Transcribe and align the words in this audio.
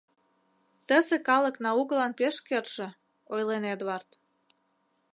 —Тысе 0.87 1.15
калык 1.27 1.55
наукылан 1.65 2.11
пеш 2.19 2.35
кертше,— 2.47 2.87
ойлен 3.33 3.63
Эдвард. 3.73 4.09